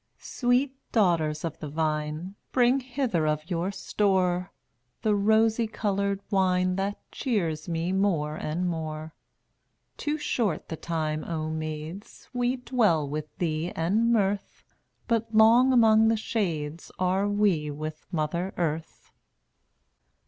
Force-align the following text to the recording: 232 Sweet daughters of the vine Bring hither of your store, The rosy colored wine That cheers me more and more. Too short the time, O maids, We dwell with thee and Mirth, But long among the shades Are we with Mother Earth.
232 0.17 0.23
Sweet 0.39 0.91
daughters 0.91 1.45
of 1.45 1.59
the 1.59 1.69
vine 1.69 2.33
Bring 2.51 2.79
hither 2.79 3.27
of 3.27 3.51
your 3.51 3.69
store, 3.71 4.51
The 5.03 5.13
rosy 5.13 5.67
colored 5.67 6.21
wine 6.31 6.75
That 6.75 6.97
cheers 7.11 7.69
me 7.69 7.91
more 7.91 8.35
and 8.35 8.67
more. 8.67 9.13
Too 9.97 10.17
short 10.17 10.69
the 10.69 10.75
time, 10.75 11.23
O 11.25 11.51
maids, 11.51 12.27
We 12.33 12.55
dwell 12.55 13.07
with 13.07 13.37
thee 13.37 13.69
and 13.75 14.11
Mirth, 14.11 14.73
But 15.07 15.35
long 15.35 15.71
among 15.71 16.07
the 16.07 16.17
shades 16.17 16.91
Are 16.97 17.27
we 17.27 17.69
with 17.69 18.07
Mother 18.11 18.55
Earth. 18.57 19.11